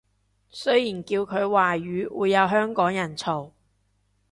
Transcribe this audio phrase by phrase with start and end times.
[0.49, 3.51] 雖然叫佢華語會有香港人嘈